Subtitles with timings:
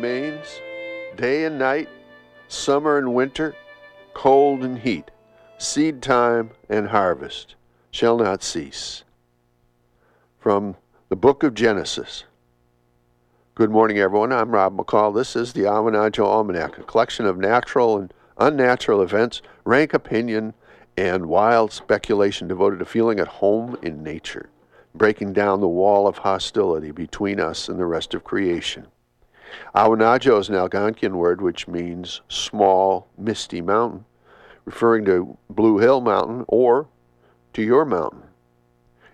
[0.00, 0.60] remains,
[1.16, 1.88] day and night,
[2.46, 3.52] summer and winter,
[4.14, 5.10] cold and heat,
[5.58, 7.56] seed time and harvest
[7.90, 9.02] shall not cease.
[10.38, 10.76] From
[11.08, 12.22] the book of Genesis.
[13.56, 14.32] Good morning, everyone.
[14.32, 15.12] I'm Rob McCall.
[15.12, 20.54] This is the Awanadjo Almanac, a collection of natural and unnatural events, rank opinion,
[20.96, 24.48] and wild speculation devoted to feeling at home in nature,
[24.94, 28.86] breaking down the wall of hostility between us and the rest of creation.
[29.74, 34.04] Awanadjo is an Algonquian word which means small, misty mountain,
[34.64, 36.88] referring to Blue Hill Mountain or
[37.52, 38.22] to your mountain.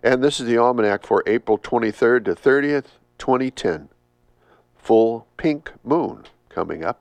[0.03, 2.87] And this is the almanac for April 23rd to 30th,
[3.19, 3.89] 2010
[4.85, 7.01] full pink moon coming up.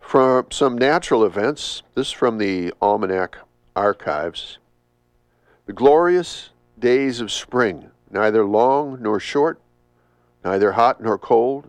[0.00, 3.36] From some natural events, this from the Almanac
[3.76, 4.58] archives.
[5.66, 9.60] The glorious days of spring, neither long nor short,
[10.42, 11.68] neither hot nor cold,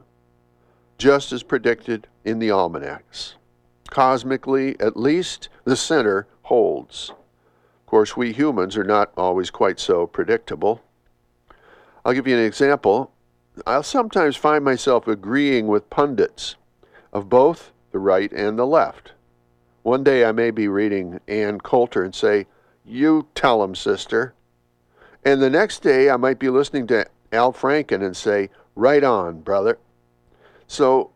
[0.99, 3.35] just as predicted in the almanacs.
[3.89, 7.09] Cosmically, at least, the center holds.
[7.09, 10.83] Of course, we humans are not always quite so predictable.
[12.05, 13.11] I'll give you an example.
[13.65, 16.55] I'll sometimes find myself agreeing with pundits
[17.11, 19.13] of both the right and the left.
[19.81, 22.45] One day I may be reading Ann Coulter and say,
[22.85, 24.33] You tell him, sister.
[25.25, 29.41] And the next day I might be listening to Al Franken and say, Right on,
[29.41, 29.79] brother.
[30.69, 31.09] So,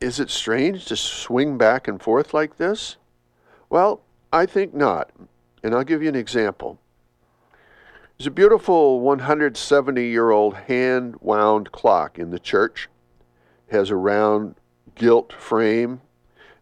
[0.00, 2.96] is it strange to swing back and forth like this?
[3.68, 5.10] Well, I think not.
[5.64, 6.78] And I'll give you an example.
[8.16, 12.88] There's a beautiful 170 year old hand wound clock in the church.
[13.68, 14.54] It has a round
[14.94, 16.00] gilt frame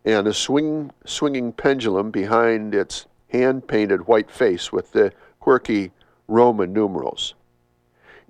[0.03, 5.93] and a swing, swinging pendulum behind its hand painted white face with the quirky
[6.28, 7.34] Roman numerals.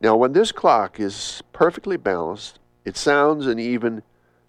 [0.00, 4.00] Now, when this clock is perfectly balanced, it sounds an even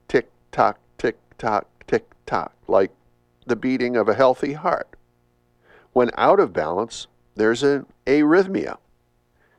[0.07, 2.91] tick tock, tick tock, tick tock, like
[3.47, 4.87] the beating of a healthy heart.
[5.91, 8.77] When out of balance, there's an arrhythmia.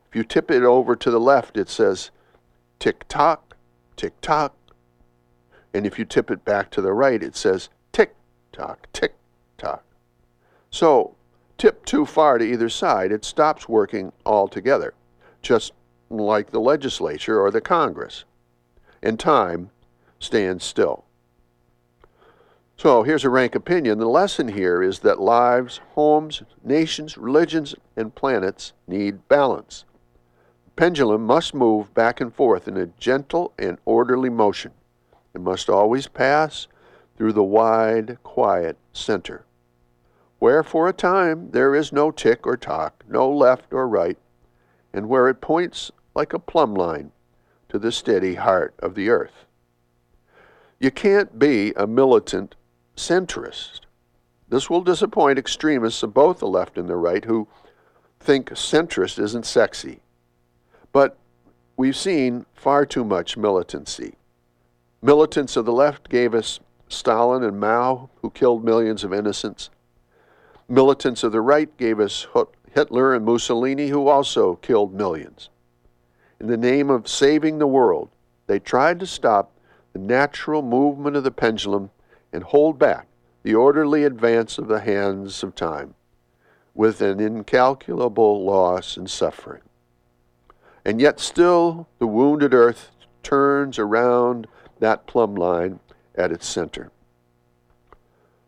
[0.08, 2.12] If you tip it over to the left, it says
[2.78, 3.56] tick tock,
[3.96, 4.54] tick tock.
[5.74, 8.14] And if you tip it back to the right, it says tick
[8.52, 9.14] tock, tick
[9.58, 9.84] tock.
[10.70, 11.16] So,
[11.58, 14.94] tip too far to either side, it stops working altogether,
[15.42, 15.72] just
[16.10, 18.24] like the legislature or the Congress.
[19.02, 19.70] And time
[20.18, 21.04] stands still.
[22.76, 23.98] So here's a rank opinion.
[23.98, 29.84] The lesson here is that lives, homes, nations, religions, and planets need balance.
[30.64, 34.70] The pendulum must move back and forth in a gentle and orderly motion.
[35.34, 36.68] It must always pass
[37.16, 39.44] through the wide, quiet center,
[40.38, 44.18] where for a time there is no tick or tock, no left or right,
[44.92, 47.10] and where it points like a plumb line
[47.68, 49.44] to the steady heart of the earth.
[50.80, 52.54] You can't be a militant
[52.96, 53.80] centrist.
[54.48, 57.48] This will disappoint extremists of both the left and the right who
[58.20, 60.00] think centrist isn't sexy.
[60.92, 61.16] But
[61.76, 64.14] we've seen far too much militancy.
[65.02, 69.70] Militants of the left gave us Stalin and Mao, who killed millions of innocents.
[70.68, 72.26] Militants of the right gave us
[72.72, 75.50] Hitler and Mussolini, who also killed millions.
[76.40, 78.10] In the name of saving the world,
[78.46, 79.52] they tried to stop
[79.92, 81.90] the natural movement of the pendulum
[82.32, 83.08] and hold back
[83.42, 85.94] the orderly advance of the hands of time
[86.74, 89.62] with an incalculable loss and suffering.
[90.84, 94.46] And yet, still, the wounded earth turns around
[94.78, 95.80] that plumb line
[96.14, 96.92] at its center.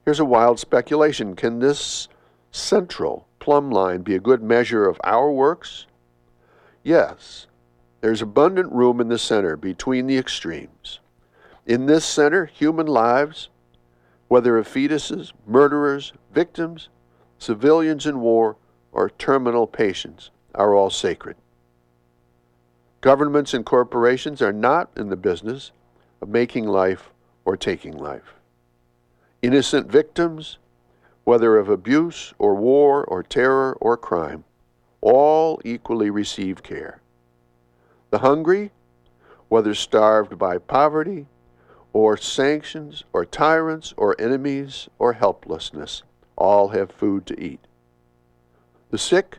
[0.05, 2.09] Here's a wild speculation Can this
[2.53, 5.87] central plumb line be a good measure of our works?
[6.83, 7.47] Yes,
[8.01, 11.01] there's abundant room in the center between the extremes.
[11.67, 13.51] In this center, human lives
[14.31, 16.89] whether of fetuses, murderers, victims,
[17.41, 18.57] civilians in war,
[18.93, 21.35] or terminal patients, are all sacred.
[23.01, 25.73] Governments and corporations are not in the business
[26.23, 27.11] of making life
[27.45, 28.35] or taking life.
[29.43, 30.59] Innocent victims,
[31.25, 34.45] whether of abuse or war or terror or crime,
[35.01, 37.00] all equally receive care.
[38.11, 38.73] The hungry,
[39.49, 41.27] whether starved by poverty,
[41.93, 46.03] or sanctions, or tyrants, or enemies, or helplessness,
[46.37, 47.61] all have food to eat.
[48.91, 49.39] The sick,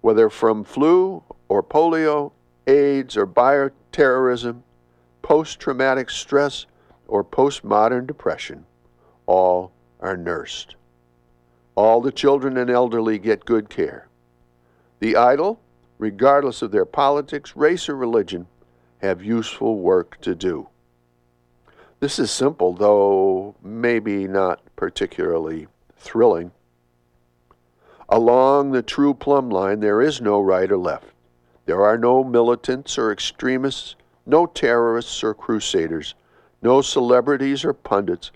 [0.00, 2.32] whether from flu or polio,
[2.66, 4.62] AIDS or bioterrorism,
[5.22, 6.66] post traumatic stress,
[7.06, 8.64] or postmodern depression,
[9.26, 10.76] all are nursed.
[11.74, 14.08] All the children and elderly get good care.
[15.00, 15.60] The idle,
[16.02, 18.44] regardless of their politics, race, or religion,
[19.00, 20.66] have useful work to do.
[22.00, 26.50] This is simple, though maybe not particularly thrilling.
[28.08, 31.06] Along the true plumb line, there is no right or left.
[31.66, 33.94] There are no militants or extremists,
[34.26, 36.16] no terrorists or crusaders,
[36.62, 38.32] no celebrities or pundits,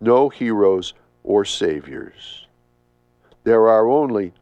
[0.00, 0.94] no heroes
[1.24, 2.46] or saviors.
[3.42, 4.34] There are only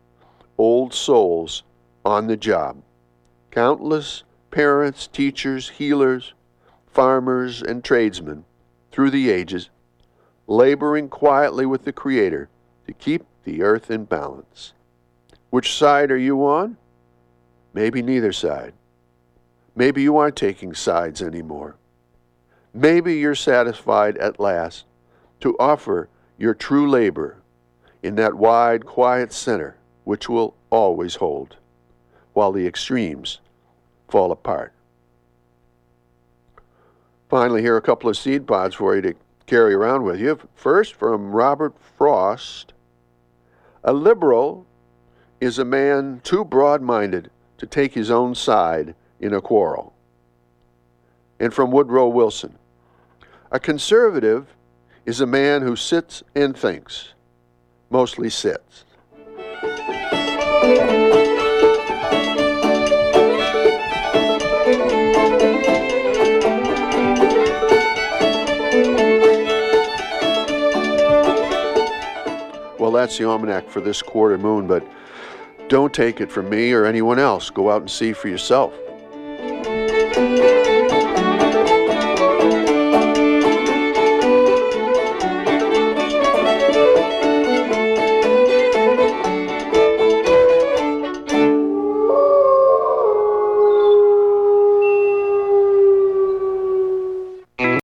[0.58, 1.62] old souls
[2.06, 2.80] on the job.
[3.50, 4.22] Countless
[4.52, 6.34] parents, teachers, healers,
[6.86, 8.44] farmers, and tradesmen
[8.92, 9.70] through the ages,
[10.46, 12.48] laboring quietly with the Creator
[12.86, 14.72] to keep the earth in balance.
[15.50, 16.76] Which side are you on?
[17.74, 18.72] Maybe neither side.
[19.74, 21.76] Maybe you aren't taking sides anymore.
[22.72, 24.84] Maybe you're satisfied at last
[25.40, 27.38] to offer your true labor
[28.02, 31.56] in that wide, quiet center which will always hold,
[32.36, 33.40] while the extremes
[34.08, 34.74] fall apart.
[37.30, 39.14] Finally, here are a couple of seed pods for you to
[39.46, 40.38] carry around with you.
[40.54, 42.74] First, from Robert Frost
[43.84, 44.66] A liberal
[45.40, 49.94] is a man too broad minded to take his own side in a quarrel.
[51.40, 52.58] And from Woodrow Wilson
[53.50, 54.46] A conservative
[55.06, 57.14] is a man who sits and thinks,
[57.88, 58.84] mostly sits.
[72.78, 74.86] Well, that's the almanac for this quarter moon, but
[75.68, 77.50] don't take it from me or anyone else.
[77.50, 78.72] Go out and see for yourself.